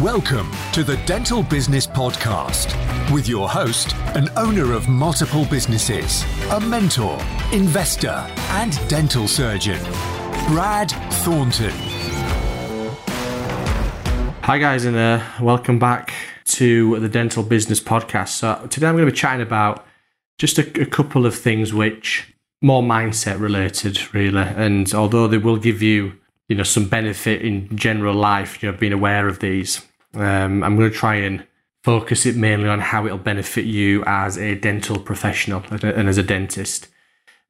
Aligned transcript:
Welcome 0.00 0.52
to 0.72 0.84
the 0.84 1.02
Dental 1.04 1.42
Business 1.42 1.84
Podcast 1.84 2.72
with 3.12 3.28
your 3.28 3.48
host, 3.48 3.96
an 4.14 4.28
owner 4.36 4.72
of 4.72 4.88
multiple 4.88 5.44
businesses, 5.46 6.24
a 6.52 6.60
mentor, 6.60 7.18
investor, 7.52 8.24
and 8.50 8.78
dental 8.88 9.26
surgeon, 9.26 9.82
Brad 10.46 10.92
Thornton. 11.24 11.72
Hi, 14.42 14.58
guys, 14.58 14.84
and 14.84 14.96
uh, 14.96 15.24
welcome 15.40 15.80
back 15.80 16.12
to 16.44 17.00
the 17.00 17.08
Dental 17.08 17.42
Business 17.42 17.80
Podcast. 17.80 18.28
So, 18.28 18.64
today 18.70 18.86
I'm 18.86 18.94
going 18.94 19.06
to 19.06 19.12
be 19.12 19.18
chatting 19.18 19.42
about 19.42 19.84
just 20.38 20.56
a, 20.56 20.80
a 20.80 20.86
couple 20.86 21.26
of 21.26 21.34
things 21.34 21.74
which 21.74 22.32
more 22.60 22.84
mindset 22.84 23.40
related, 23.40 24.14
really. 24.14 24.42
And 24.42 24.94
although 24.94 25.26
they 25.26 25.38
will 25.38 25.56
give 25.56 25.82
you, 25.82 26.12
you 26.48 26.56
know, 26.56 26.62
some 26.62 26.88
benefit 26.88 27.42
in 27.42 27.74
general 27.76 28.14
life, 28.14 28.62
you 28.62 28.70
know, 28.70 28.76
being 28.76 28.92
aware 28.92 29.26
of 29.28 29.38
these, 29.38 29.86
um, 30.14 30.62
I'm 30.62 30.76
going 30.76 30.90
to 30.90 30.96
try 30.96 31.16
and 31.16 31.46
focus 31.82 32.26
it 32.26 32.36
mainly 32.36 32.68
on 32.68 32.80
how 32.80 33.06
it'll 33.06 33.18
benefit 33.18 33.64
you 33.64 34.04
as 34.06 34.38
a 34.38 34.54
dental 34.54 34.98
professional 34.98 35.64
and 35.70 36.08
as 36.08 36.18
a 36.18 36.22
dentist. 36.22 36.88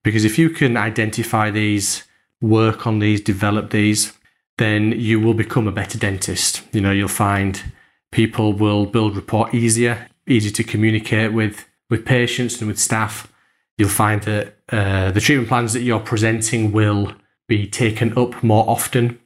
Because 0.02 0.24
if 0.24 0.38
you 0.38 0.50
can 0.50 0.76
identify 0.76 1.50
these, 1.50 2.04
work 2.40 2.86
on 2.86 2.98
these, 2.98 3.20
develop 3.20 3.70
these, 3.70 4.12
then 4.58 4.92
you 4.92 5.20
will 5.20 5.34
become 5.34 5.66
a 5.68 5.72
better 5.72 5.98
dentist. 5.98 6.62
You 6.72 6.80
know, 6.80 6.92
you'll 6.92 7.08
find 7.08 7.62
people 8.10 8.52
will 8.52 8.86
build 8.86 9.16
rapport 9.16 9.54
easier, 9.54 10.08
easy 10.26 10.50
to 10.50 10.64
communicate 10.64 11.32
with 11.32 11.66
with 11.90 12.04
patients 12.06 12.58
and 12.60 12.68
with 12.68 12.78
staff. 12.78 13.30
You'll 13.76 13.88
find 13.88 14.22
that 14.22 14.56
uh, 14.70 15.10
the 15.10 15.20
treatment 15.20 15.48
plans 15.48 15.72
that 15.74 15.82
you're 15.82 16.00
presenting 16.00 16.72
will 16.72 17.14
be 17.52 17.66
taken 17.66 18.16
up 18.16 18.42
more 18.42 18.64
often. 18.66 19.20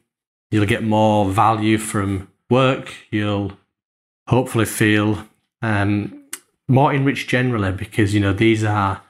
You'll 0.50 0.66
get 0.66 0.82
more 0.82 1.30
value 1.30 1.78
from 1.78 2.28
work. 2.50 2.92
You'll 3.08 3.52
hopefully 4.26 4.64
feel 4.64 5.28
um, 5.62 6.24
more 6.66 6.92
enriched 6.92 7.30
generally 7.30 7.70
because 7.70 8.14
you 8.14 8.20
know 8.20 8.32
these 8.32 8.64
are 8.64 9.00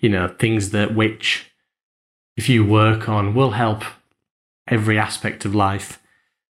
you 0.00 0.08
know 0.08 0.26
things 0.26 0.70
that 0.70 0.92
which 0.92 1.52
if 2.36 2.48
you 2.48 2.66
work 2.66 3.08
on 3.08 3.32
will 3.32 3.52
help 3.52 3.84
every 4.66 4.98
aspect 4.98 5.44
of 5.44 5.54
life. 5.54 6.00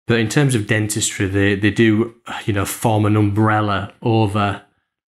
But 0.06 0.20
in 0.20 0.30
terms 0.30 0.54
of 0.54 0.68
dentistry, 0.68 1.26
they, 1.26 1.56
they 1.56 1.72
do, 1.72 2.14
you 2.46 2.54
know, 2.54 2.66
form 2.66 3.06
an 3.06 3.16
umbrella 3.16 3.94
over 4.04 4.62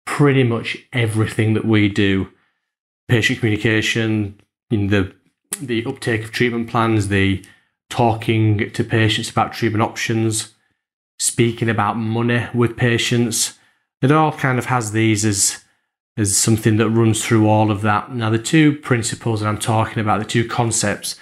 pretty 0.06 0.44
much 0.44 0.78
everything 0.92 1.54
that 1.54 1.66
we 1.66 1.88
do. 1.88 2.30
Patient 3.08 3.40
communication, 3.40 4.42
in 4.70 4.88
the 4.88 5.14
the 5.62 5.86
uptake 5.86 6.24
of 6.24 6.32
treatment 6.32 6.70
plans, 6.70 7.08
the 7.08 7.44
talking 7.90 8.72
to 8.72 8.84
patients 8.84 9.30
about 9.30 9.54
treatment 9.54 9.82
options, 9.82 10.54
speaking 11.20 11.70
about 11.70 11.98
money 11.98 12.48
with 12.54 12.78
patients. 12.78 13.58
It 14.02 14.12
all 14.12 14.32
kind 14.32 14.60
of 14.60 14.66
has 14.66 14.92
these 14.92 15.26
as 15.26 15.64
as 16.18 16.36
something 16.36 16.78
that 16.78 16.90
runs 16.90 17.24
through 17.24 17.48
all 17.48 17.70
of 17.70 17.84
that. 17.84 18.12
Now, 18.12 18.32
the 18.32 18.40
two 18.40 18.76
principles 18.78 19.42
that 19.42 19.48
I'm 19.48 19.60
talking 19.60 20.00
about, 20.00 20.18
the 20.18 20.26
two 20.26 20.48
concepts, 20.48 21.16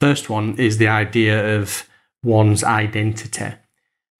First 0.00 0.30
one 0.30 0.56
is 0.58 0.78
the 0.78 0.88
idea 0.88 1.56
of 1.56 1.88
one's 2.22 2.62
identity. 2.62 3.54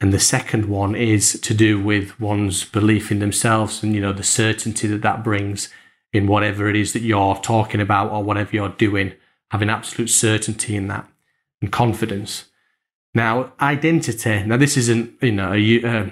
And 0.01 0.13
the 0.13 0.21
second 0.21 0.67
one 0.67 0.95
is 0.95 1.41
to 1.41 1.55
do 1.55 1.81
with 1.81 2.19
one's 2.21 2.65
belief 2.65 3.11
in 3.11 3.19
themselves 3.19 3.83
and, 3.83 3.95
you 3.95 4.01
know, 4.01 4.13
the 4.13 4.23
certainty 4.23 4.87
that 4.89 5.03
that 5.03 5.25
brings 5.25 5.69
in 6.13 6.27
whatever 6.27 6.69
it 6.69 6.77
is 6.77 6.93
that 6.93 7.03
you're 7.03 7.37
talking 7.37 7.81
about 7.81 8.11
or 8.11 8.23
whatever 8.23 8.51
you're 8.53 8.69
doing, 8.71 9.13
having 9.51 9.71
absolute 9.71 10.09
certainty 10.09 10.77
in 10.77 10.89
that 10.89 11.09
and 11.61 11.73
confidence. 11.73 12.47
Now, 13.15 13.53
identity, 13.61 14.45
now 14.45 14.57
this 14.57 14.77
isn't, 14.77 15.15
you 15.23 15.33
know, 15.33 15.53
uh, 15.53 16.11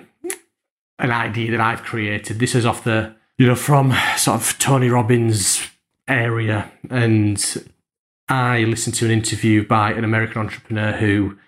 an 0.98 1.10
idea 1.10 1.50
that 1.50 1.60
I've 1.60 1.82
created. 1.82 2.38
This 2.38 2.54
is 2.54 2.64
off 2.64 2.84
the, 2.84 3.14
you 3.38 3.46
know, 3.46 3.54
from 3.54 3.94
sort 4.16 4.40
of 4.40 4.58
Tony 4.58 4.88
Robbins 4.88 5.62
area 6.08 6.70
and 6.88 7.68
I 8.28 8.64
listened 8.64 8.96
to 8.96 9.04
an 9.04 9.12
interview 9.12 9.66
by 9.66 9.92
an 9.92 10.04
American 10.04 10.40
entrepreneur 10.40 10.92
who 10.92 11.38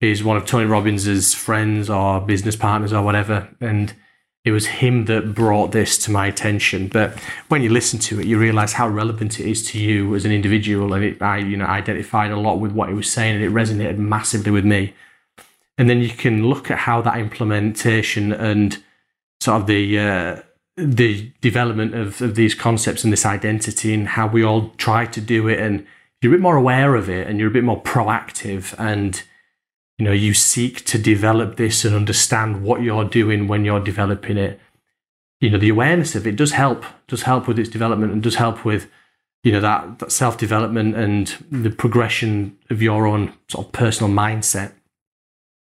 is 0.00 0.24
one 0.24 0.36
of 0.36 0.46
Tony 0.46 0.66
Robbins's 0.66 1.34
friends 1.34 1.90
or 1.90 2.20
business 2.20 2.56
partners 2.56 2.92
or 2.92 3.02
whatever, 3.02 3.48
and 3.60 3.94
it 4.44 4.50
was 4.50 4.66
him 4.66 5.06
that 5.06 5.34
brought 5.34 5.72
this 5.72 5.96
to 5.98 6.10
my 6.10 6.26
attention. 6.26 6.88
But 6.88 7.18
when 7.48 7.62
you 7.62 7.70
listen 7.70 7.98
to 8.00 8.20
it, 8.20 8.26
you 8.26 8.38
realize 8.38 8.74
how 8.74 8.88
relevant 8.88 9.40
it 9.40 9.48
is 9.48 9.62
to 9.70 9.78
you 9.78 10.14
as 10.14 10.24
an 10.24 10.32
individual, 10.32 10.92
and 10.92 11.04
it, 11.04 11.22
I, 11.22 11.38
you 11.38 11.56
know, 11.56 11.64
identified 11.64 12.30
a 12.30 12.38
lot 12.38 12.60
with 12.60 12.72
what 12.72 12.88
he 12.88 12.94
was 12.94 13.10
saying, 13.10 13.36
and 13.36 13.44
it 13.44 13.50
resonated 13.50 13.98
massively 13.98 14.50
with 14.50 14.64
me. 14.64 14.94
And 15.78 15.88
then 15.88 16.00
you 16.00 16.10
can 16.10 16.46
look 16.46 16.70
at 16.70 16.78
how 16.78 17.00
that 17.02 17.18
implementation 17.18 18.32
and 18.32 18.82
sort 19.40 19.62
of 19.62 19.66
the 19.66 19.98
uh, 19.98 20.42
the 20.76 21.32
development 21.40 21.94
of, 21.94 22.20
of 22.20 22.34
these 22.34 22.54
concepts 22.54 23.04
and 23.04 23.12
this 23.12 23.24
identity, 23.24 23.94
and 23.94 24.08
how 24.08 24.26
we 24.26 24.44
all 24.44 24.70
try 24.76 25.06
to 25.06 25.20
do 25.20 25.48
it, 25.48 25.58
and 25.58 25.86
you're 26.24 26.32
a 26.32 26.36
bit 26.36 26.42
more 26.42 26.56
aware 26.56 26.94
of 26.94 27.10
it 27.10 27.26
and 27.26 27.38
you're 27.38 27.48
a 27.48 27.52
bit 27.52 27.64
more 27.64 27.82
proactive 27.82 28.74
and 28.78 29.24
you 29.98 30.04
know 30.04 30.12
you 30.12 30.34
seek 30.34 30.84
to 30.86 30.98
develop 30.98 31.56
this 31.56 31.84
and 31.84 31.94
understand 31.94 32.62
what 32.62 32.82
you're 32.82 33.04
doing 33.04 33.46
when 33.46 33.64
you're 33.64 33.80
developing 33.80 34.36
it. 34.36 34.60
You 35.40 35.50
know 35.50 35.58
the 35.58 35.68
awareness 35.68 36.14
of 36.14 36.26
it 36.26 36.36
does 36.36 36.52
help 36.52 36.84
does 37.06 37.22
help 37.22 37.46
with 37.46 37.58
its 37.58 37.68
development 37.68 38.12
and 38.12 38.22
does 38.22 38.36
help 38.36 38.64
with 38.64 38.88
you 39.42 39.52
know 39.52 39.60
that, 39.60 39.98
that 39.98 40.10
self 40.10 40.36
development 40.38 40.96
and 40.96 41.28
the 41.50 41.70
progression 41.70 42.56
of 42.70 42.82
your 42.82 43.06
own 43.06 43.34
sort 43.48 43.66
of 43.66 43.72
personal 43.72 44.12
mindset. 44.12 44.72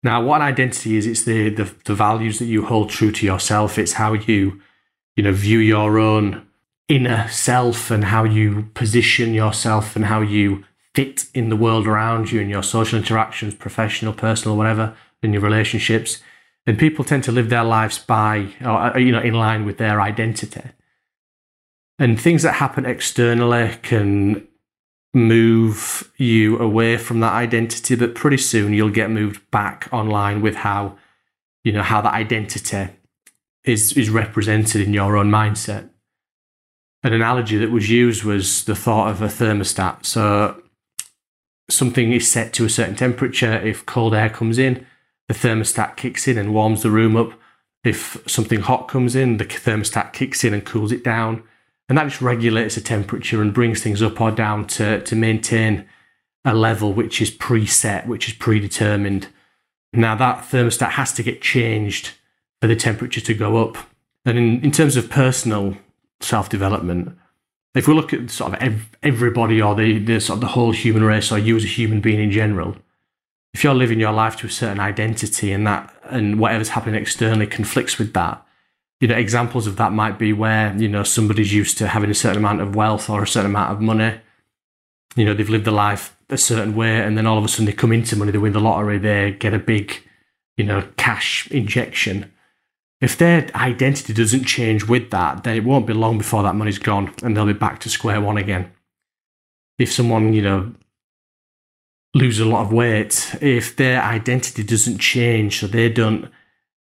Now 0.03 0.23
what 0.23 0.41
an 0.41 0.47
identity 0.47 0.97
is 0.97 1.07
it's 1.07 1.25
the, 1.25 1.51
the 1.51 1.75
the 1.85 1.95
values 1.95 2.39
that 2.39 2.47
you 2.47 2.65
hold 2.65 2.91
true 2.91 3.13
to 3.13 3.27
yourself. 3.27 3.79
It's 3.79 3.95
how 3.95 4.15
you 4.15 4.61
you 5.17 5.23
know 5.25 5.33
view 5.33 5.59
your 5.59 5.99
own 5.99 6.47
inner 6.89 7.29
self 7.29 7.91
and 7.91 8.05
how 8.05 8.25
you 8.25 8.71
position 8.75 9.35
yourself 9.35 9.97
and 9.97 10.07
how 10.07 10.21
you 10.21 10.65
fit 10.95 11.27
in 11.35 11.49
the 11.49 11.57
world 11.57 11.87
around 11.87 12.31
you 12.31 12.41
and 12.41 12.51
your 12.51 12.63
social 12.63 12.99
interactions, 12.99 13.55
professional, 13.55 14.13
personal, 14.13 14.57
whatever, 14.57 14.95
in 15.23 15.33
your 15.33 15.43
relationships. 15.43 16.21
And 16.67 16.79
people 16.79 17.05
tend 17.05 17.25
to 17.25 17.33
live 17.33 17.49
their 17.49 17.65
lives 17.65 17.99
by, 17.99 18.49
or, 18.61 18.97
uh, 18.97 18.99
you 18.99 19.13
know, 19.13 19.21
in 19.21 19.35
line 19.35 19.65
with 19.65 19.79
their 19.79 20.01
identity. 20.01 20.63
And 21.99 22.21
things 22.21 22.43
that 22.43 22.55
happen 22.55 22.87
externally 22.87 23.77
can 23.83 24.47
move 25.15 26.11
you 26.17 26.59
away 26.59 26.97
from 26.97 27.21
that 27.21 27.33
identity, 27.33 27.95
but 27.95 28.15
pretty 28.15 28.39
soon 28.39 28.73
you'll 28.73 28.91
get 28.91 29.11
moved 29.11 29.51
back 29.51 29.89
online 29.93 30.41
with 30.41 30.57
how, 30.57 30.97
you 31.65 31.73
know, 31.73 31.83
how 31.83 32.01
that 32.01 32.15
identity 32.15 32.89
is 33.65 33.93
is 33.93 34.11
represented 34.11 34.81
in 34.81 34.93
your 34.93 35.17
own 35.17 35.31
mindset 35.31 35.89
an 37.03 37.13
analogy 37.13 37.59
that 37.59 37.71
was 37.71 37.91
used 37.91 38.25
was 38.25 38.65
the 38.65 38.77
thought 38.77 39.11
of 39.11 39.23
a 39.23 39.27
thermostat. 39.27 40.05
So 40.05 40.62
something 41.71 42.13
is 42.13 42.31
set 42.31 42.53
to 42.55 42.65
a 42.65 42.71
certain 42.71 42.97
temperature. 42.97 43.55
If 43.55 43.87
cold 43.87 44.15
air 44.15 44.29
comes 44.29 44.59
in, 44.59 44.87
the 45.29 45.35
thermostat 45.35 45.97
kicks 45.97 46.29
in 46.29 46.39
and 46.39 46.55
warms 46.55 46.83
the 46.83 46.91
room 46.91 47.17
up. 47.17 47.33
If 47.85 48.23
something 48.27 48.61
hot 48.61 48.89
comes 48.89 49.17
in, 49.17 49.39
the 49.39 49.45
thermostat 49.45 50.13
kicks 50.13 50.45
in 50.45 50.55
and 50.55 50.65
cools 50.65 50.93
it 50.93 51.03
down. 51.03 51.43
And 51.89 51.99
that 51.99 52.09
just 52.09 52.23
regulates 52.23 52.77
the 52.77 52.81
temperature 52.81 53.43
and 53.43 53.53
brings 53.53 53.83
things 53.83 54.03
up 54.03 54.21
or 54.21 54.31
down 54.31 54.67
to, 54.69 55.03
to 55.03 55.17
maintain 55.17 55.87
a 56.45 56.55
level 56.55 56.93
which 56.93 57.21
is 57.21 57.31
preset, 57.31 58.07
which 58.07 58.29
is 58.29 58.35
predetermined. 58.35 59.29
Now, 59.93 60.15
that 60.17 60.45
thermostat 60.45 60.91
has 60.91 61.13
to 61.15 61.23
get 61.23 61.43
changed 61.43 62.13
for 62.61 62.67
the 62.67 62.77
temperature 62.77 63.21
to 63.21 63.35
go 63.35 63.57
up. 63.59 63.77
And 64.25 64.39
in, 64.39 64.65
in 64.65 64.71
terms 64.71 64.97
of 64.97 65.11
personal 65.11 65.77
self 66.21 66.49
development. 66.49 67.17
If 67.75 67.89
we 67.89 67.95
look 67.95 68.13
at 68.13 68.31
sort 68.31 68.53
of 68.53 68.61
ev- 68.61 68.97
everybody 69.03 69.61
or 69.63 69.75
the, 69.75 69.99
the 69.99 70.21
sort 70.21 70.37
of 70.37 70.41
the 70.43 70.49
whole 70.49 70.73
human 70.73 71.03
race 71.03 71.33
or 71.33 71.39
you 71.39 71.57
as 71.57 71.65
a 71.65 71.69
human 71.69 72.01
being 72.01 72.21
in 72.21 72.31
general, 72.31 72.77
if 73.55 73.65
you're 73.65 73.75
living 73.75 74.01
your 74.01 74.13
life 74.13 74.37
to 74.37 74.47
a 74.47 74.51
certain 74.51 74.81
identity 74.81 75.53
and 75.53 75.67
that 75.67 75.95
and 76.05 76.39
whatever's 76.39 76.71
happening 76.71 77.01
externally 77.01 77.47
conflicts 77.47 77.99
with 77.99 78.13
that, 78.13 78.47
you 79.01 79.09
know, 79.09 79.17
examples 79.17 79.67
of 79.67 79.77
that 79.77 79.93
might 79.93 80.19
be 80.19 80.33
where, 80.33 80.75
you 80.77 80.89
know, 80.89 81.03
somebody's 81.03 81.53
used 81.53 81.79
to 81.79 81.89
having 81.89 82.11
a 82.11 82.15
certain 82.15 82.39
amount 82.39 82.61
of 82.61 82.77
wealth 82.77 83.11
or 83.11 83.23
a 83.23 83.27
certain 83.27 83.51
amount 83.51 83.73
of 83.73 83.81
money. 83.81 84.21
You 85.17 85.25
know, 85.25 85.35
they've 85.35 85.49
lived 85.49 85.65
their 85.65 85.75
life 85.75 86.17
a 86.29 86.39
certain 86.39 86.75
way 86.75 87.01
and 87.01 87.17
then 87.17 87.27
all 87.27 87.37
of 87.37 87.45
a 87.45 87.49
sudden 87.49 87.67
they 87.67 87.73
come 87.73 87.93
into 87.93 88.17
money, 88.17 88.33
they 88.33 88.39
win 88.39 88.53
the 88.53 88.61
lottery, 88.61 88.99
they 88.99 89.33
get 89.33 89.55
a 89.55 89.59
big, 89.59 89.95
you 90.57 90.65
know, 90.65 90.89
cash 90.97 91.51
injection 91.51 92.33
if 93.03 93.19
their 93.19 93.51
identity 93.57 94.15
doesn't 94.15 94.45
change 94.45 94.85
with 94.85 95.11
that, 95.11 95.43
then 95.43 95.57
it 95.57 95.65
won't 95.65 95.89
be 95.89 95.93
long 95.93 96.19
before 96.19 96.45
that 96.45 96.55
money's 96.55 96.79
gone 96.79 97.13
and 97.25 97.37
they'll 97.37 97.45
be 97.45 97.53
back 97.53 97.81
to 97.81 97.89
square 97.89 98.21
one 98.21 98.37
again. 98.37 98.71
If 99.77 99.93
someone, 99.93 100.33
you 100.33 100.41
know, 100.41 100.73
loses 102.15 102.47
a 102.47 102.49
lot 102.49 102.65
of 102.65 102.73
weight, 102.73 103.35
if 103.41 103.75
their 103.75 104.01
identity 104.01 104.63
doesn't 104.63 104.99
change, 104.99 105.59
so 105.59 105.67
they 105.67 105.89
don't, 105.89 106.31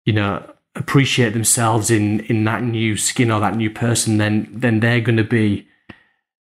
you 0.05 0.13
know, 0.13 0.49
appreciate 0.73 1.33
themselves 1.33 1.91
in 1.91 2.21
in 2.21 2.45
that 2.45 2.63
new 2.63 2.95
skin 2.95 3.29
or 3.29 3.41
that 3.41 3.57
new 3.57 3.69
person, 3.69 4.17
then 4.17 4.47
then 4.53 4.79
they're 4.79 5.01
going 5.01 5.17
to 5.17 5.23
be 5.25 5.67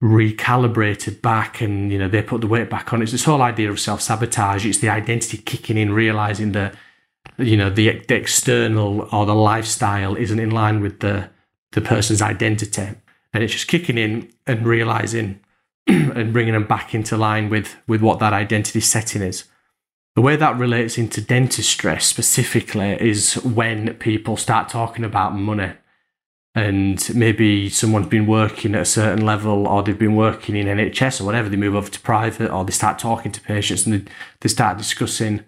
recalibrated 0.02 1.22
back 1.22 1.60
and 1.60 1.92
you 1.92 2.00
know 2.00 2.08
they 2.08 2.22
put 2.22 2.40
the 2.40 2.48
weight 2.48 2.70
back 2.70 2.94
on 2.94 3.02
it's 3.02 3.12
this 3.12 3.26
whole 3.26 3.42
idea 3.42 3.70
of 3.70 3.78
self-sabotage 3.78 4.66
it's 4.66 4.78
the 4.78 4.88
identity 4.88 5.38
kicking 5.38 5.78
in 5.78 5.92
realizing 5.92 6.54
that 6.54 6.74
you 7.38 7.58
know 7.58 7.70
the, 7.70 8.02
the 8.08 8.16
external 8.16 9.08
or 9.12 9.26
the 9.26 9.36
lifestyle 9.36 10.16
isn't 10.16 10.40
in 10.40 10.52
line 10.52 10.82
with 10.82 11.00
the 11.00 11.30
the 11.72 11.82
person's 11.82 12.22
identity. 12.22 12.90
And 13.34 13.44
it's 13.44 13.54
just 13.54 13.68
kicking 13.68 13.98
in 13.98 14.32
and 14.48 14.66
realizing 14.66 15.40
and 15.88 16.34
bringing 16.34 16.54
them 16.54 16.66
back 16.66 16.96
into 16.96 17.18
line 17.18 17.50
with 17.50 17.76
with 17.88 18.02
what 18.02 18.20
that 18.20 18.34
identity 18.34 18.80
setting 18.80 19.22
is. 19.22 19.46
The 20.16 20.22
way 20.22 20.36
that 20.36 20.58
relates 20.58 20.98
into 20.98 21.22
dentistry 21.22 22.00
specifically 22.00 22.98
is 23.00 23.36
when 23.36 23.94
people 23.96 24.36
start 24.38 24.68
talking 24.68 25.06
about 25.06 25.36
money 25.36 25.74
and 26.56 27.16
maybe 27.16 27.70
someone's 27.70 28.08
been 28.08 28.26
working 28.26 28.74
at 28.74 28.82
a 28.82 28.86
certain 28.86 29.24
level 29.24 29.68
or 29.68 29.84
they've 29.84 29.98
been 29.98 30.16
working 30.16 30.56
in 30.56 30.66
NHS 30.66 31.22
or 31.22 31.26
whatever, 31.26 31.48
they 31.48 31.56
move 31.56 31.76
over 31.76 31.90
to 31.90 32.00
private 32.02 32.52
or 32.52 32.66
they 32.66 32.72
start 32.72 32.98
talking 32.98 33.32
to 33.32 33.40
patients 33.40 33.86
and 33.86 33.94
they, 33.94 34.12
they 34.42 34.50
start 34.50 34.78
discussing 34.78 35.46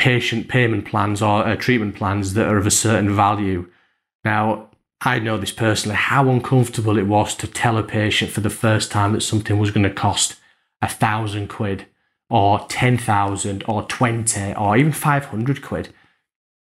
patient 0.00 0.48
payment 0.48 0.86
plans 0.86 1.20
or 1.20 1.46
uh, 1.46 1.54
treatment 1.56 1.94
plans 1.94 2.34
that 2.34 2.48
are 2.48 2.56
of 2.56 2.66
a 2.66 2.70
certain 2.70 3.14
value. 3.14 3.68
Now, 4.24 4.70
I 5.02 5.18
know 5.18 5.38
this 5.38 5.52
personally, 5.52 5.96
how 5.96 6.28
uncomfortable 6.28 6.98
it 6.98 7.06
was 7.06 7.34
to 7.36 7.46
tell 7.46 7.78
a 7.78 7.82
patient 7.82 8.30
for 8.30 8.40
the 8.40 8.50
first 8.50 8.90
time 8.90 9.12
that 9.12 9.22
something 9.22 9.58
was 9.58 9.70
going 9.70 9.84
to 9.84 9.94
cost 9.94 10.36
a 10.82 10.88
thousand 10.88 11.48
quid 11.48 11.86
or 12.28 12.66
10,000 12.68 13.64
or 13.68 13.82
20 13.84 14.54
or 14.54 14.76
even 14.76 14.92
500 14.92 15.62
quid 15.62 15.92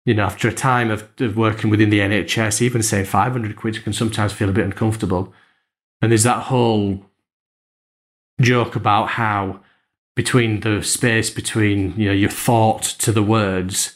you 0.06 0.14
know, 0.14 0.24
after 0.24 0.50
a 0.50 0.54
time 0.54 0.92
of, 0.92 1.08
of 1.20 1.38
working 1.38 1.70
within 1.70 1.90
the 1.90 2.00
NHS, 2.00 2.62
even 2.62 2.84
saying 2.84 3.06
500 3.06 3.56
quid 3.56 3.82
can 3.84 3.94
sometimes 3.94 4.34
feel 4.34 4.50
a 4.50 4.54
bit 4.54 4.66
uncomfortable. 4.66 5.34
And 6.02 6.12
there's 6.12 6.24
that 6.24 6.44
whole 6.44 7.06
joke 8.42 8.76
about 8.76 9.10
how 9.10 9.62
between 10.16 10.60
the 10.60 10.82
space 10.84 11.30
between 11.30 11.94
you 12.00 12.08
know 12.08 12.14
your 12.14 12.30
thought 12.30 12.84
to 12.84 13.12
the 13.12 13.24
words, 13.24 13.96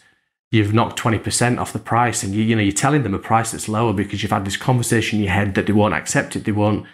you've 0.51 0.73
knocked 0.73 0.99
20% 0.99 1.59
off 1.59 1.73
the 1.73 1.79
price, 1.79 2.23
and 2.23 2.33
you, 2.33 2.43
you 2.43 2.55
know 2.55 2.61
you're 2.61 2.71
telling 2.71 3.03
them 3.03 3.13
a 3.13 3.19
price 3.19 3.51
that's 3.51 3.69
lower 3.69 3.93
because 3.93 4.21
you've 4.21 4.31
had 4.31 4.45
this 4.45 4.57
conversation 4.57 5.19
in 5.19 5.25
your 5.25 5.33
head 5.33 5.55
that 5.55 5.67
they 5.67 5.73
won't 5.73 5.93
accept 5.93 6.35
it. 6.35 6.45
They 6.45 6.51
won't, 6.51 6.85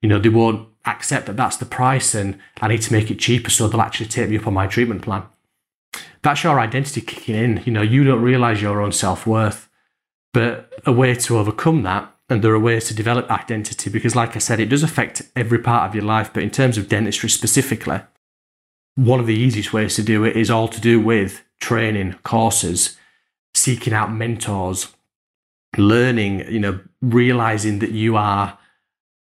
you 0.00 0.08
know, 0.08 0.18
they 0.18 0.28
won't 0.28 0.68
accept 0.84 1.26
that 1.26 1.36
that's 1.36 1.56
the 1.56 1.64
price, 1.64 2.14
and 2.14 2.38
I 2.60 2.68
need 2.68 2.82
to 2.82 2.92
make 2.92 3.10
it 3.10 3.18
cheaper, 3.18 3.50
so 3.50 3.68
they'll 3.68 3.80
actually 3.80 4.06
take 4.06 4.30
me 4.30 4.38
up 4.38 4.46
on 4.46 4.54
my 4.54 4.66
treatment 4.66 5.02
plan 5.02 5.24
that's 6.22 6.44
your 6.44 6.58
identity 6.58 7.00
kicking 7.00 7.34
in. 7.34 7.62
You 7.64 7.72
know, 7.72 7.82
you 7.82 8.04
don't 8.04 8.22
realize 8.22 8.62
your 8.62 8.80
own 8.80 8.92
self 8.92 9.26
worth. 9.26 9.68
But 10.32 10.72
a 10.86 10.92
way 10.92 11.14
to 11.14 11.38
overcome 11.38 11.82
that, 11.82 12.10
and 12.30 12.42
there 12.42 12.54
are 12.54 12.58
ways 12.58 12.86
to 12.86 12.94
develop 12.94 13.30
identity 13.30 13.90
because, 13.90 14.16
like 14.16 14.34
I 14.34 14.38
said, 14.38 14.60
it 14.60 14.70
does 14.70 14.82
affect 14.82 15.30
every 15.36 15.58
part 15.58 15.88
of 15.88 15.94
your 15.94 16.04
life. 16.04 16.32
But 16.32 16.42
in 16.42 16.50
terms 16.50 16.78
of 16.78 16.88
dentistry 16.88 17.28
specifically, 17.28 18.00
one 18.94 19.20
of 19.20 19.26
the 19.26 19.34
easiest 19.34 19.72
ways 19.72 19.96
to 19.96 20.02
do 20.02 20.24
it 20.24 20.36
is 20.36 20.50
all 20.50 20.68
to 20.68 20.80
do 20.80 21.00
with 21.00 21.42
training, 21.60 22.14
courses, 22.24 22.96
seeking 23.54 23.92
out 23.92 24.12
mentors, 24.12 24.88
learning, 25.76 26.40
you 26.50 26.60
know, 26.60 26.80
realizing 27.00 27.78
that 27.78 27.92
you 27.92 28.16
are 28.16 28.58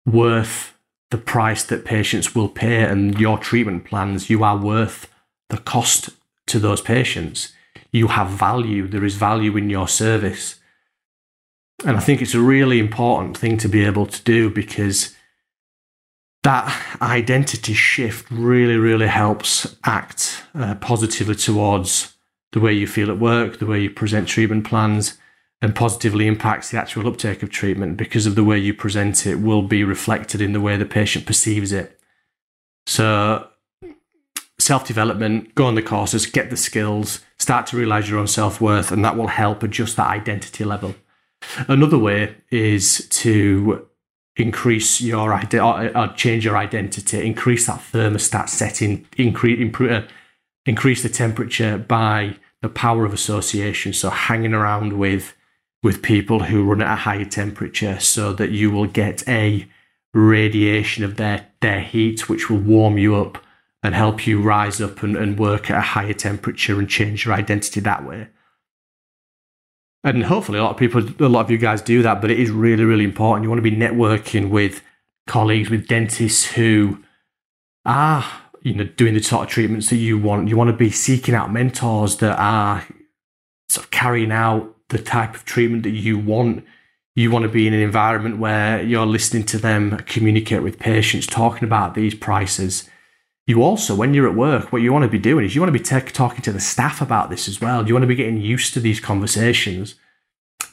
worth 0.05 0.73
the 1.11 1.17
price 1.17 1.63
that 1.63 1.85
patients 1.85 2.33
will 2.33 2.49
pay 2.49 2.81
and 2.83 3.19
your 3.19 3.37
treatment 3.37 3.85
plans, 3.85 4.29
you 4.29 4.43
are 4.43 4.57
worth 4.57 5.07
the 5.49 5.57
cost 5.57 6.09
to 6.47 6.59
those 6.59 6.81
patients. 6.81 7.53
You 7.91 8.07
have 8.07 8.29
value, 8.29 8.87
there 8.87 9.05
is 9.05 9.15
value 9.15 9.55
in 9.55 9.69
your 9.69 9.87
service. 9.87 10.59
And 11.85 11.97
I 11.97 11.99
think 11.99 12.21
it's 12.21 12.33
a 12.33 12.41
really 12.41 12.79
important 12.79 13.37
thing 13.37 13.57
to 13.59 13.69
be 13.69 13.85
able 13.85 14.07
to 14.07 14.23
do 14.23 14.49
because 14.49 15.15
that 16.43 16.97
identity 17.01 17.73
shift 17.73 18.29
really, 18.29 18.75
really 18.75 19.07
helps 19.07 19.75
act 19.85 20.43
uh, 20.53 20.75
positively 20.75 21.35
towards 21.35 22.15
the 22.51 22.59
way 22.59 22.73
you 22.73 22.85
feel 22.85 23.09
at 23.09 23.19
work, 23.19 23.59
the 23.59 23.65
way 23.65 23.81
you 23.81 23.89
present 23.89 24.27
treatment 24.27 24.65
plans, 24.65 25.17
and 25.61 25.73
positively 25.73 26.27
impacts 26.27 26.69
the 26.69 26.77
actual 26.77 27.07
uptake 27.07 27.41
of 27.41 27.49
treatment 27.49 27.95
because 27.95 28.25
of 28.25 28.35
the 28.35 28.43
way 28.43 28.57
you 28.57 28.73
present 28.73 29.25
it 29.25 29.35
will 29.35 29.61
be 29.61 29.83
reflected 29.83 30.41
in 30.41 30.51
the 30.51 30.61
way 30.61 30.75
the 30.75 30.85
patient 30.85 31.25
perceives 31.25 31.71
it. 31.71 31.97
So 32.85 33.47
self 34.59 34.85
development, 34.85 35.55
go 35.55 35.65
on 35.65 35.75
the 35.75 35.81
courses, 35.81 36.25
get 36.25 36.49
the 36.49 36.57
skills, 36.57 37.21
start 37.37 37.67
to 37.67 37.77
realize 37.77 38.09
your 38.09 38.19
own 38.19 38.27
self 38.27 38.59
worth, 38.59 38.91
and 38.91 39.03
that 39.05 39.15
will 39.15 39.27
help 39.27 39.63
adjust 39.63 39.95
that 39.95 40.07
identity 40.07 40.65
level. 40.65 40.95
Another 41.69 41.97
way 41.97 42.35
is 42.51 43.07
to 43.09 43.87
increase 44.35 44.99
your 45.01 45.33
or, 45.33 45.97
or, 45.97 46.07
change 46.15 46.45
your 46.45 46.57
identity, 46.57 47.25
increase 47.25 47.67
that 47.67 47.79
thermostat 47.79 48.49
setting, 48.49 49.05
increase, 49.17 49.59
improve, 49.59 49.91
uh, 49.91 50.07
increase 50.65 51.03
the 51.03 51.09
temperature 51.09 51.77
by 51.77 52.35
the 52.61 52.69
power 52.69 53.05
of 53.05 53.13
association. 53.13 53.93
So 53.93 54.09
hanging 54.09 54.53
around 54.53 54.97
with 54.97 55.35
with 55.83 56.01
people 56.01 56.45
who 56.45 56.63
run 56.63 56.81
at 56.81 56.93
a 56.93 56.95
higher 56.95 57.25
temperature 57.25 57.99
so 57.99 58.31
that 58.33 58.51
you 58.51 58.71
will 58.71 58.87
get 58.87 59.27
a 59.27 59.67
radiation 60.13 61.03
of 61.03 61.17
their, 61.17 61.47
their 61.61 61.81
heat, 61.81 62.29
which 62.29 62.49
will 62.49 62.57
warm 62.57 62.97
you 62.97 63.15
up 63.17 63.37
and 63.83 63.93
help 63.93 64.25
you 64.25 64.41
rise 64.41 64.79
up 64.79 65.03
and, 65.03 65.17
and 65.17 65.37
work 65.37 65.69
at 65.69 65.77
a 65.77 65.81
higher 65.81 66.13
temperature 66.13 66.79
and 66.79 66.89
change 66.89 67.25
your 67.25 67.33
identity 67.33 67.81
that 67.81 68.05
way. 68.05 68.29
And 70.03 70.23
hopefully, 70.25 70.59
a 70.59 70.63
lot 70.63 70.71
of 70.71 70.77
people, 70.77 71.01
a 71.25 71.29
lot 71.29 71.45
of 71.45 71.51
you 71.51 71.57
guys 71.57 71.81
do 71.81 72.01
that, 72.01 72.21
but 72.21 72.29
it 72.29 72.39
is 72.39 72.51
really, 72.51 72.83
really 72.83 73.05
important. 73.05 73.43
You 73.43 73.49
want 73.49 73.63
to 73.63 73.69
be 73.69 73.75
networking 73.75 74.49
with 74.49 74.81
colleagues, 75.27 75.69
with 75.69 75.87
dentists 75.87 76.45
who 76.45 77.01
are, 77.85 78.25
you 78.61 78.73
know, 78.73 78.83
doing 78.83 79.13
the 79.13 79.23
sort 79.23 79.47
of 79.47 79.49
treatments 79.49 79.89
that 79.89 79.97
you 79.97 80.17
want. 80.17 80.49
You 80.49 80.57
want 80.57 80.69
to 80.69 80.75
be 80.75 80.89
seeking 80.89 81.33
out 81.33 81.53
mentors 81.53 82.17
that 82.17 82.37
are 82.37 82.85
sort 83.69 83.85
of 83.85 83.91
carrying 83.91 84.31
out 84.31 84.75
the 84.89 84.99
type 84.99 85.35
of 85.35 85.45
treatment 85.45 85.83
that 85.83 85.91
you 85.91 86.17
want. 86.17 86.65
You 87.15 87.31
want 87.31 87.43
to 87.43 87.49
be 87.49 87.67
in 87.67 87.73
an 87.73 87.79
environment 87.79 88.39
where 88.39 88.81
you're 88.81 89.05
listening 89.05 89.43
to 89.45 89.57
them 89.57 89.97
communicate 90.05 90.63
with 90.63 90.79
patients, 90.79 91.27
talking 91.27 91.63
about 91.63 91.95
these 91.95 92.15
prices 92.15 92.89
you 93.45 93.61
also, 93.61 93.93
when 93.93 94.13
you're 94.13 94.29
at 94.29 94.35
work, 94.35 94.71
what 94.71 94.81
you 94.81 94.93
want 94.93 95.03
to 95.03 95.09
be 95.09 95.19
doing 95.19 95.45
is 95.45 95.53
you 95.53 95.61
want 95.61 95.73
to 95.73 95.79
be 95.79 96.11
talking 96.11 96.41
to 96.41 96.51
the 96.51 96.61
staff 96.61 97.01
about 97.01 97.29
this 97.29 97.47
as 97.47 97.59
well. 97.59 97.85
You 97.85 97.93
want 97.93 98.03
to 98.03 98.07
be 98.07 98.15
getting 98.15 98.39
used 98.39 98.73
to 98.73 98.79
these 98.79 99.01
conversations. 99.01 99.95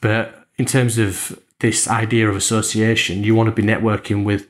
But 0.01 0.47
in 0.57 0.67
terms 0.67 0.97
of 0.97 1.39
this 1.59 1.89
idea 1.89 2.29
of 2.29 2.37
association, 2.37 3.25
you 3.25 3.35
want 3.35 3.49
to 3.49 3.63
be 3.63 3.67
networking 3.67 4.25
with 4.25 4.47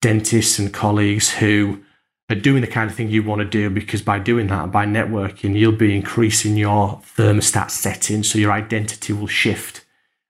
dentists 0.00 0.58
and 0.58 0.72
colleagues 0.72 1.30
who 1.34 1.82
are 2.30 2.36
doing 2.36 2.62
the 2.62 2.66
kind 2.66 2.90
of 2.90 2.96
thing 2.96 3.10
you 3.10 3.22
want 3.22 3.40
to 3.40 3.44
do 3.44 3.68
because 3.68 4.00
by 4.00 4.18
doing 4.18 4.46
that, 4.46 4.72
by 4.72 4.86
networking, 4.86 5.56
you'll 5.56 5.72
be 5.72 5.94
increasing 5.94 6.56
your 6.56 7.00
thermostat 7.16 7.70
setting 7.70 8.22
so 8.22 8.38
your 8.38 8.52
identity 8.52 9.12
will 9.12 9.26
shift. 9.26 9.84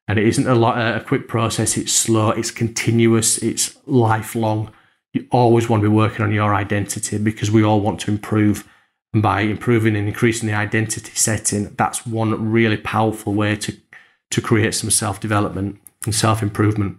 And 0.08 0.18
it 0.18 0.26
isn't 0.26 0.48
a 0.48 0.56
lot 0.56 0.78
a 0.78 1.00
quick 1.00 1.28
process, 1.28 1.76
it's 1.76 1.92
slow, 1.92 2.30
it's 2.30 2.50
continuous, 2.50 3.38
it's 3.38 3.78
lifelong 3.86 4.72
you 5.12 5.26
always 5.30 5.68
want 5.68 5.82
to 5.82 5.88
be 5.88 5.94
working 5.94 6.22
on 6.22 6.32
your 6.32 6.54
identity 6.54 7.18
because 7.18 7.50
we 7.50 7.62
all 7.62 7.80
want 7.80 8.00
to 8.00 8.10
improve. 8.10 8.68
And 9.12 9.22
by 9.22 9.42
improving 9.42 9.94
and 9.94 10.08
increasing 10.08 10.48
the 10.48 10.54
identity 10.54 11.12
setting, 11.14 11.74
that's 11.76 12.06
one 12.06 12.50
really 12.50 12.78
powerful 12.78 13.34
way 13.34 13.56
to, 13.56 13.76
to 14.30 14.40
create 14.40 14.74
some 14.74 14.90
self 14.90 15.20
development 15.20 15.80
and 16.04 16.14
self 16.14 16.42
improvement. 16.42 16.98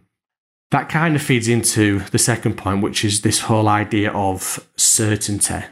That 0.70 0.90
kind 0.90 1.16
of 1.16 1.22
feeds 1.22 1.48
into 1.48 2.00
the 2.12 2.20
second 2.20 2.58
point, 2.58 2.84
which 2.84 3.04
is 3.04 3.22
this 3.22 3.42
whole 3.42 3.68
idea 3.68 4.12
of 4.12 4.68
certainty. 4.76 5.66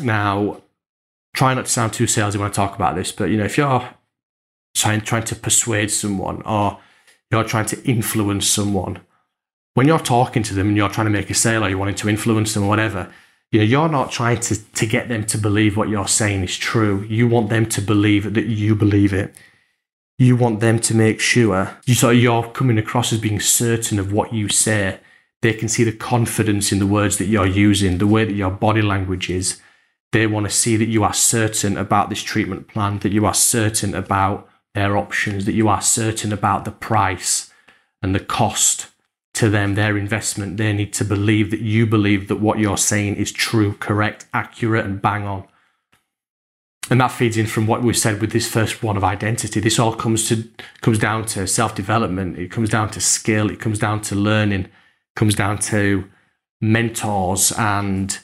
Now, 0.00 0.62
try 1.34 1.54
not 1.54 1.66
to 1.66 1.70
sound 1.70 1.92
too 1.92 2.04
salesy 2.04 2.36
when 2.36 2.48
I 2.48 2.52
talk 2.52 2.74
about 2.74 2.96
this, 2.96 3.12
but 3.12 3.30
you 3.30 3.36
know, 3.36 3.44
if 3.44 3.58
you're 3.58 3.88
trying, 4.74 5.02
trying 5.02 5.24
to 5.24 5.36
persuade 5.36 5.90
someone 5.90 6.42
or 6.42 6.78
you're 7.30 7.44
trying 7.44 7.66
to 7.66 7.82
influence 7.84 8.48
someone, 8.48 9.00
when 9.74 9.88
you're 9.88 9.98
talking 9.98 10.42
to 10.44 10.54
them 10.54 10.68
and 10.68 10.76
you're 10.76 10.88
trying 10.88 11.06
to 11.06 11.10
make 11.10 11.30
a 11.30 11.34
sale 11.34 11.64
or 11.64 11.68
you're 11.68 11.78
wanting 11.78 11.96
to 11.96 12.08
influence 12.08 12.54
them 12.54 12.64
or 12.64 12.68
whatever, 12.68 13.12
you 13.50 13.58
know, 13.58 13.64
you're 13.64 13.88
not 13.88 14.10
trying 14.10 14.40
to, 14.40 14.72
to 14.72 14.86
get 14.86 15.08
them 15.08 15.24
to 15.26 15.38
believe 15.38 15.76
what 15.76 15.88
you're 15.88 16.08
saying 16.08 16.42
is 16.42 16.56
true. 16.56 17.02
You 17.08 17.28
want 17.28 17.50
them 17.50 17.66
to 17.66 17.82
believe 17.82 18.34
that 18.34 18.46
you 18.46 18.74
believe 18.74 19.12
it. 19.12 19.34
You 20.16 20.36
want 20.36 20.60
them 20.60 20.78
to 20.78 20.94
make 20.94 21.20
sure 21.20 21.76
you 21.86 21.94
so 21.94 22.10
you're 22.10 22.48
coming 22.50 22.78
across 22.78 23.12
as 23.12 23.20
being 23.20 23.40
certain 23.40 23.98
of 23.98 24.12
what 24.12 24.32
you 24.32 24.48
say. 24.48 25.00
They 25.42 25.52
can 25.52 25.68
see 25.68 25.84
the 25.84 25.92
confidence 25.92 26.72
in 26.72 26.78
the 26.78 26.86
words 26.86 27.18
that 27.18 27.26
you're 27.26 27.46
using, 27.46 27.98
the 27.98 28.06
way 28.06 28.24
that 28.24 28.32
your 28.32 28.50
body 28.50 28.80
language 28.80 29.28
is. 29.28 29.60
They 30.12 30.28
want 30.28 30.46
to 30.46 30.50
see 30.50 30.76
that 30.76 30.88
you 30.88 31.02
are 31.02 31.12
certain 31.12 31.76
about 31.76 32.08
this 32.08 32.22
treatment 32.22 32.68
plan, 32.68 33.00
that 33.00 33.12
you 33.12 33.26
are 33.26 33.34
certain 33.34 33.94
about 33.94 34.48
their 34.74 34.96
options, 34.96 35.44
that 35.44 35.54
you 35.54 35.68
are 35.68 35.82
certain 35.82 36.32
about 36.32 36.64
the 36.64 36.70
price 36.70 37.52
and 38.00 38.14
the 38.14 38.20
cost 38.20 38.86
to 39.34 39.50
them, 39.50 39.74
their 39.74 39.98
investment, 39.98 40.56
they 40.56 40.72
need 40.72 40.92
to 40.94 41.04
believe 41.04 41.50
that 41.50 41.60
you 41.60 41.86
believe 41.86 42.28
that 42.28 42.36
what 42.36 42.58
you're 42.58 42.78
saying 42.78 43.16
is 43.16 43.32
true, 43.32 43.74
correct, 43.74 44.26
accurate, 44.32 44.84
and 44.84 45.02
bang 45.02 45.26
on. 45.26 45.44
And 46.90 47.00
that 47.00 47.08
feeds 47.08 47.36
in 47.36 47.46
from 47.46 47.66
what 47.66 47.82
we 47.82 47.94
said 47.94 48.20
with 48.20 48.32
this 48.32 48.48
first 48.48 48.82
one 48.82 48.96
of 48.96 49.04
identity. 49.04 49.58
This 49.58 49.78
all 49.78 49.94
comes 49.94 50.28
to 50.28 50.48
comes 50.82 50.98
down 50.98 51.24
to 51.26 51.46
self 51.46 51.74
development. 51.74 52.38
It 52.38 52.50
comes 52.50 52.68
down 52.68 52.90
to 52.90 53.00
skill. 53.00 53.50
It 53.50 53.58
comes 53.58 53.78
down 53.78 54.02
to 54.02 54.14
learning. 54.14 54.64
It 54.64 54.70
comes 55.16 55.34
down 55.34 55.58
to 55.60 56.04
mentors 56.60 57.52
and 57.52 58.18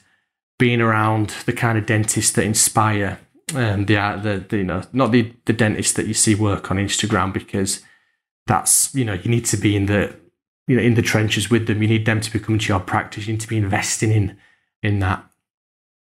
being 0.58 0.80
around 0.80 1.30
the 1.46 1.54
kind 1.54 1.78
of 1.78 1.86
dentists 1.86 2.32
that 2.32 2.44
inspire 2.44 3.18
um, 3.54 3.86
the, 3.86 3.94
the, 4.22 4.44
the 4.48 4.56
you 4.58 4.64
know 4.64 4.82
not 4.92 5.10
the 5.10 5.32
the 5.46 5.54
dentists 5.54 5.94
that 5.94 6.06
you 6.06 6.14
see 6.14 6.34
work 6.34 6.70
on 6.70 6.76
Instagram 6.76 7.32
because 7.32 7.82
that's 8.46 8.94
you 8.94 9.04
know 9.04 9.14
you 9.14 9.30
need 9.30 9.46
to 9.46 9.56
be 9.56 9.74
in 9.74 9.86
the 9.86 10.14
you 10.66 10.76
know 10.76 10.82
in 10.82 10.94
the 10.94 11.02
trenches 11.02 11.50
with 11.50 11.66
them. 11.66 11.82
You 11.82 11.88
need 11.88 12.06
them 12.06 12.20
to 12.20 12.30
be 12.30 12.38
coming 12.38 12.58
to 12.58 12.68
your 12.68 12.80
practice. 12.80 13.26
You 13.26 13.34
need 13.34 13.40
to 13.40 13.48
be 13.48 13.56
investing 13.56 14.10
in 14.12 14.36
in 14.82 15.00
that. 15.00 15.24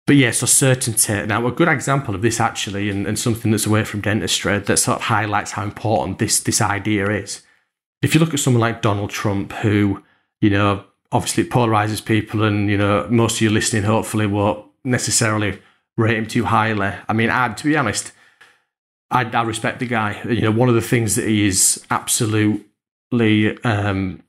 But 0.07 0.17
yeah, 0.17 0.33
so 0.33 0.47
certainty. 0.47 1.27
Now, 1.27 1.47
a 1.47 1.53
good 1.53 1.69
example 1.69 2.15
of 2.15 2.21
this 2.23 2.39
actually, 2.39 2.91
and, 2.91 3.07
and 3.07 3.19
something 3.19 3.51
that's 3.51 3.67
away 3.67 3.85
from 3.85 4.03
dentistry 4.03 4.59
that 4.59 4.77
sort 4.77 4.99
of 4.99 5.05
highlights 5.05 5.53
how 5.53 5.65
important 5.65 6.19
this 6.19 6.41
this 6.41 6.61
idea 6.61 7.09
is. 7.11 7.43
If 8.03 8.15
you 8.15 8.21
look 8.21 8.35
at 8.35 8.41
someone 8.41 8.61
like 8.61 8.83
Donald 8.83 9.11
Trump, 9.11 9.53
who 9.53 10.03
you 10.41 10.51
know 10.51 10.85
obviously 11.11 11.45
polarizes 11.45 12.05
people, 12.05 12.43
and 12.43 12.69
you 12.69 12.77
know 12.77 13.07
most 13.11 13.37
of 13.37 13.43
you 13.43 13.51
listening 13.51 13.85
hopefully 13.85 14.27
won't 14.27 14.67
necessarily 14.85 15.61
rate 15.97 16.19
him 16.19 16.27
too 16.27 16.45
highly. 16.45 16.93
I 17.09 17.13
mean, 17.13 17.31
I, 17.31 17.53
to 17.55 17.65
be 17.65 17.77
honest, 17.77 18.13
I, 19.11 19.25
I 19.25 19.43
respect 19.43 19.79
the 19.79 19.87
guy. 19.87 20.21
You 20.29 20.43
know, 20.43 20.51
one 20.51 20.69
of 20.69 20.75
the 20.75 20.83
things 20.83 21.17
that 21.17 21.27
he 21.27 21.47
is 21.47 21.85
absolutely 21.91 23.63
um, 23.63 24.23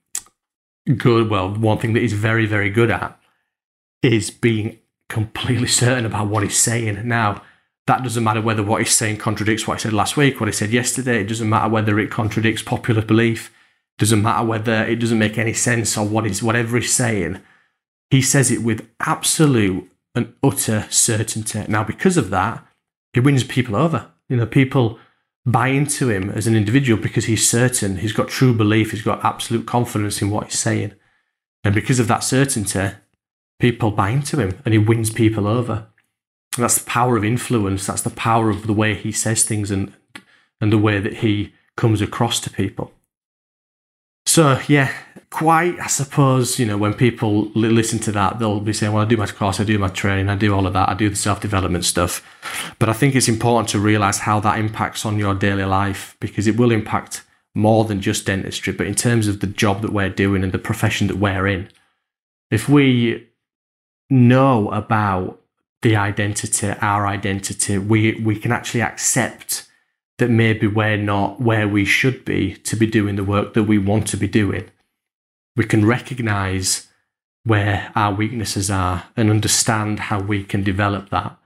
good. 0.98 1.30
Well, 1.30 1.54
one 1.54 1.78
thing 1.78 1.94
that 1.94 2.02
he's 2.02 2.14
very, 2.14 2.46
very 2.46 2.70
good 2.70 2.92
at 2.92 3.20
is 4.02 4.30
being 4.30 4.80
completely 5.10 5.68
certain 5.82 6.06
about 6.06 6.28
what 6.28 6.44
he's 6.44 6.58
saying. 6.58 7.08
Now, 7.08 7.42
that 7.88 8.04
doesn't 8.04 8.24
matter 8.24 8.42
whether 8.42 8.64
what 8.64 8.82
he's 8.82 8.96
saying 8.96 9.18
contradicts 9.18 9.68
what 9.68 9.80
he 9.80 9.84
said 9.84 9.94
last 9.94 10.18
week, 10.18 10.40
what 10.40 10.48
he 10.48 10.54
said 10.54 10.72
yesterday. 10.72 11.22
It 11.22 11.28
doesn't 11.28 11.50
matter 11.50 11.70
whether 11.70 12.00
it 12.00 12.10
contradicts 12.10 12.64
popular 12.64 13.02
belief. 13.02 13.48
It 13.98 14.02
doesn't 14.02 14.24
matter 14.24 14.46
whether 14.46 14.86
it 14.86 15.00
doesn't 15.00 15.20
make 15.20 15.38
any 15.38 15.54
sense 15.54 15.98
or 15.98 16.06
what 16.06 16.26
is 16.26 16.42
whatever 16.42 16.78
he's 16.78 16.94
saying. 16.94 17.42
He 18.10 18.22
says 18.22 18.52
it 18.52 18.64
with 18.64 18.88
absolute 19.00 19.90
and 20.16 20.34
utter 20.44 20.88
certainty. 20.90 21.64
Now, 21.68 21.84
because 21.84 22.18
of 22.18 22.30
that, 22.32 22.66
he 23.14 23.20
wins 23.20 23.44
people 23.44 23.76
over. 23.76 24.12
You 24.30 24.38
know, 24.38 24.46
people 24.46 25.00
buy 25.46 25.68
into 25.68 26.10
him 26.10 26.30
as 26.32 26.48
an 26.48 26.56
individual 26.56 27.02
because 27.02 27.26
he's 27.26 27.50
certain, 27.50 27.98
he's 27.98 28.14
got 28.14 28.28
true 28.28 28.54
belief, 28.54 28.92
he's 28.92 29.04
got 29.04 29.24
absolute 29.24 29.68
confidence 29.68 30.22
in 30.22 30.30
what 30.30 30.46
he's 30.46 30.60
saying. 30.60 30.94
And 31.64 31.76
because 31.76 32.00
of 32.00 32.08
that 32.08 32.24
certainty, 32.24 32.96
people 33.60 33.92
buy 33.92 34.10
into 34.10 34.38
him 34.40 34.60
and 34.66 34.74
he 34.74 34.78
wins 34.78 35.10
people 35.10 35.48
over. 35.48 35.88
And 36.56 36.64
that's 36.64 36.80
the 36.80 36.90
power 36.90 37.18
of 37.18 37.24
influence. 37.24 37.86
That's 37.86 38.02
the 38.02 38.10
power 38.10 38.50
of 38.50 38.66
the 38.66 38.74
way 38.74 38.96
he 38.96 39.12
says 39.12 39.44
things 39.44 39.72
and, 39.72 39.94
and 40.60 40.72
the 40.72 40.78
way 40.78 41.00
that 41.00 41.18
he 41.18 41.54
comes 41.76 42.02
across 42.02 42.40
to 42.42 42.50
people. 42.50 42.92
So, 44.36 44.60
yeah, 44.68 44.92
quite, 45.30 45.80
I 45.80 45.88
suppose, 45.88 46.60
you 46.60 46.66
know, 46.66 46.78
when 46.78 46.94
people 46.94 47.46
listen 47.56 48.00
to 48.00 48.12
that, 48.12 48.38
they'll 48.38 48.60
be 48.60 48.74
saying, 48.74 48.92
well, 48.92 49.06
I 49.06 49.08
do 49.08 49.16
my 49.16 49.28
course, 49.28 49.62
I 49.62 49.64
do 49.64 49.80
my 49.80 49.88
training, 49.88 50.28
I 50.28 50.36
do 50.36 50.54
all 50.54 50.68
of 50.68 50.74
that, 50.74 50.90
I 50.90 50.94
do 50.94 51.10
the 51.10 51.16
self 51.16 51.40
development 51.40 51.86
stuff. 51.86 52.22
But 52.78 52.90
I 52.90 52.92
think 52.92 53.16
it's 53.16 53.30
important 53.30 53.70
to 53.70 53.80
realize 53.80 54.20
how 54.20 54.42
that 54.42 54.60
impacts 54.60 55.06
on 55.06 55.18
your 55.18 55.36
daily 55.36 55.64
life 55.64 56.18
because 56.20 56.48
it 56.48 56.58
will 56.58 56.72
impact 56.72 57.24
more 57.54 57.86
than 57.86 58.02
just 58.02 58.26
dentistry, 58.26 58.74
but 58.74 58.88
in 58.88 58.94
terms 58.94 59.30
of 59.30 59.40
the 59.40 59.48
job 59.48 59.82
that 59.84 59.94
we're 59.94 60.10
doing 60.10 60.44
and 60.44 60.52
the 60.52 60.60
profession 60.60 61.08
that 61.08 61.16
we're 61.16 61.48
in. 61.48 61.70
If 62.52 62.68
we 62.68 63.30
know 64.10 64.70
about 64.72 65.40
the 65.82 65.96
identity, 65.96 66.72
our 66.82 67.08
identity, 67.08 67.78
we, 67.78 68.16
we 68.16 68.38
can 68.38 68.52
actually 68.52 68.82
accept 68.82 69.65
that 70.18 70.30
maybe 70.30 70.68
we're 70.68 70.98
not 70.98 71.42
where 71.42 71.68
we 71.68 71.86
should 71.86 72.24
be 72.24 72.56
to 72.56 72.76
be 72.76 72.88
doing 72.88 73.16
the 73.16 73.24
work 73.24 73.54
that 73.54 73.64
we 73.64 73.78
want 73.78 74.08
to 74.08 74.18
be 74.18 74.28
doing. 74.28 74.70
We 75.56 75.66
can 75.66 75.86
recognize 75.86 76.88
where 77.44 77.92
our 77.96 78.14
weaknesses 78.14 78.72
are 78.72 79.06
and 79.16 79.30
understand 79.30 80.00
how 80.00 80.20
we 80.20 80.44
can 80.44 80.64
develop 80.64 81.10
that. 81.10 81.38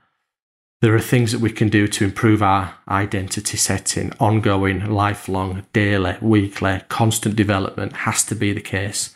There 0.80 0.94
are 0.94 1.00
things 1.00 1.32
that 1.32 1.40
we 1.40 1.50
can 1.50 1.68
do 1.68 1.86
to 1.88 2.04
improve 2.04 2.42
our 2.42 2.74
identity 2.88 3.58
setting, 3.58 4.12
ongoing, 4.18 4.90
lifelong, 4.90 5.66
daily, 5.74 6.16
weekly, 6.22 6.80
constant 6.88 7.36
development 7.36 7.92
has 7.92 8.24
to 8.24 8.34
be 8.34 8.54
the 8.54 8.62
case. 8.62 9.14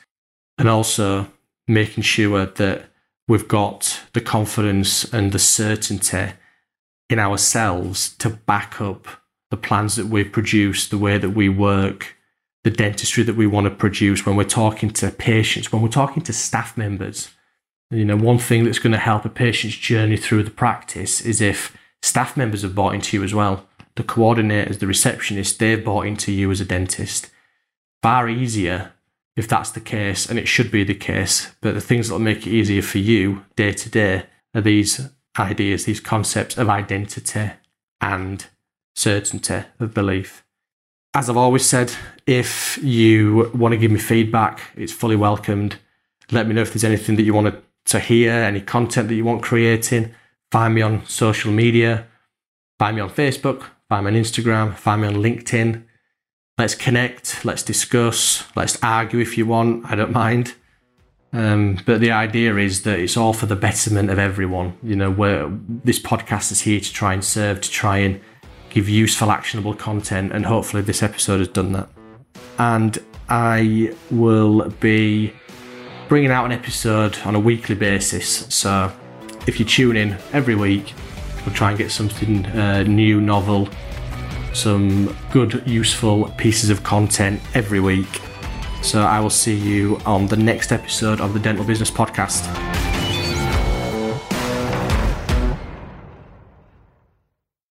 And 0.58 0.68
also 0.68 1.28
making 1.66 2.02
sure 2.02 2.44
that 2.44 2.84
we've 3.26 3.48
got 3.48 4.02
the 4.12 4.20
confidence 4.20 5.04
and 5.12 5.32
the 5.32 5.38
certainty 5.38 6.34
in 7.08 7.18
ourselves 7.18 8.14
to 8.18 8.28
back 8.28 8.80
up 8.80 9.08
the 9.54 9.68
plans 9.68 9.94
that 9.94 10.06
we 10.06 10.24
produce, 10.24 10.88
the 10.88 10.98
way 10.98 11.16
that 11.16 11.30
we 11.30 11.48
work, 11.48 12.16
the 12.64 12.70
dentistry 12.70 13.22
that 13.22 13.36
we 13.36 13.46
want 13.46 13.66
to 13.66 13.70
produce 13.70 14.26
when 14.26 14.34
we're 14.34 14.42
talking 14.42 14.90
to 14.90 15.12
patients, 15.12 15.70
when 15.70 15.80
we're 15.80 15.88
talking 15.88 16.24
to 16.24 16.32
staff 16.32 16.76
members. 16.76 17.30
You 17.88 18.04
know, 18.04 18.16
one 18.16 18.38
thing 18.38 18.64
that's 18.64 18.80
going 18.80 18.94
to 18.94 18.98
help 18.98 19.24
a 19.24 19.28
patient's 19.28 19.76
journey 19.76 20.16
through 20.16 20.42
the 20.42 20.50
practice 20.50 21.20
is 21.20 21.40
if 21.40 21.76
staff 22.02 22.36
members 22.36 22.62
have 22.62 22.74
bought 22.74 22.96
into 22.96 23.16
you 23.16 23.22
as 23.22 23.32
well. 23.32 23.68
The 23.94 24.02
coordinators, 24.02 24.80
the 24.80 24.86
receptionists, 24.86 25.56
they've 25.56 25.84
bought 25.84 26.06
into 26.06 26.32
you 26.32 26.50
as 26.50 26.60
a 26.60 26.64
dentist. 26.64 27.30
Far 28.02 28.28
easier 28.28 28.92
if 29.36 29.46
that's 29.46 29.70
the 29.70 29.80
case, 29.80 30.28
and 30.28 30.36
it 30.36 30.48
should 30.48 30.70
be 30.72 30.82
the 30.82 30.94
case. 30.94 31.54
But 31.60 31.74
the 31.74 31.80
things 31.80 32.08
that 32.08 32.14
will 32.14 32.20
make 32.20 32.44
it 32.44 32.52
easier 32.52 32.82
for 32.82 32.98
you 32.98 33.44
day 33.54 33.72
to 33.72 33.88
day 33.88 34.26
are 34.52 34.60
these 34.60 35.08
ideas, 35.38 35.84
these 35.84 36.00
concepts 36.00 36.58
of 36.58 36.68
identity 36.68 37.50
and 38.00 38.46
certainty 38.94 39.64
of 39.80 39.94
belief. 39.94 40.44
As 41.14 41.30
I've 41.30 41.36
always 41.36 41.64
said, 41.64 41.92
if 42.26 42.78
you 42.82 43.50
want 43.54 43.72
to 43.72 43.78
give 43.78 43.90
me 43.90 44.00
feedback, 44.00 44.62
it's 44.76 44.92
fully 44.92 45.16
welcomed. 45.16 45.76
Let 46.30 46.46
me 46.46 46.54
know 46.54 46.62
if 46.62 46.72
there's 46.72 46.84
anything 46.84 47.16
that 47.16 47.22
you 47.22 47.34
want 47.34 47.54
to 47.84 48.00
hear, 48.00 48.32
any 48.32 48.60
content 48.60 49.08
that 49.08 49.14
you 49.14 49.24
want 49.24 49.42
creating. 49.42 50.14
Find 50.50 50.74
me 50.74 50.82
on 50.82 51.06
social 51.06 51.52
media, 51.52 52.06
find 52.78 52.96
me 52.96 53.02
on 53.02 53.10
Facebook, 53.10 53.64
find 53.88 54.06
me 54.06 54.12
on 54.12 54.22
Instagram, 54.22 54.74
find 54.74 55.02
me 55.02 55.08
on 55.08 55.16
LinkedIn. 55.16 55.84
Let's 56.58 56.74
connect, 56.74 57.44
let's 57.44 57.62
discuss, 57.62 58.44
let's 58.54 58.78
argue 58.82 59.20
if 59.20 59.36
you 59.36 59.46
want, 59.46 59.90
I 59.90 59.96
don't 59.96 60.12
mind. 60.12 60.54
Um, 61.32 61.80
but 61.84 62.00
the 62.00 62.12
idea 62.12 62.56
is 62.56 62.82
that 62.82 63.00
it's 63.00 63.16
all 63.16 63.32
for 63.32 63.46
the 63.46 63.56
betterment 63.56 64.08
of 64.08 64.20
everyone. 64.20 64.78
You 64.82 64.94
know, 64.94 65.10
where 65.10 65.50
this 65.68 65.98
podcast 65.98 66.52
is 66.52 66.60
here 66.60 66.78
to 66.78 66.92
try 66.92 67.12
and 67.12 67.24
serve, 67.24 67.60
to 67.60 67.70
try 67.70 67.98
and 67.98 68.20
give 68.74 68.88
useful, 68.88 69.30
actionable 69.30 69.72
content, 69.72 70.32
and 70.32 70.44
hopefully 70.44 70.82
this 70.82 71.02
episode 71.02 71.38
has 71.38 71.48
done 71.48 71.72
that. 71.72 71.88
And 72.58 72.98
I 73.28 73.94
will 74.10 74.68
be 74.80 75.32
bringing 76.08 76.32
out 76.32 76.44
an 76.44 76.52
episode 76.52 77.16
on 77.24 77.36
a 77.36 77.40
weekly 77.40 77.76
basis. 77.76 78.52
So 78.52 78.92
if 79.46 79.60
you 79.60 79.64
tune 79.64 79.96
in 79.96 80.18
every 80.32 80.56
week, 80.56 80.92
we'll 81.46 81.54
try 81.54 81.70
and 81.70 81.78
get 81.78 81.92
something 81.92 82.44
uh, 82.46 82.82
new, 82.82 83.20
novel, 83.20 83.68
some 84.52 85.16
good, 85.30 85.62
useful 85.66 86.28
pieces 86.36 86.68
of 86.68 86.82
content 86.82 87.40
every 87.54 87.80
week. 87.80 88.20
So 88.82 89.02
I 89.02 89.20
will 89.20 89.30
see 89.30 89.56
you 89.56 90.00
on 90.04 90.26
the 90.26 90.36
next 90.36 90.72
episode 90.72 91.20
of 91.20 91.32
the 91.32 91.40
Dental 91.40 91.64
Business 91.64 91.92
Podcast. 91.92 92.83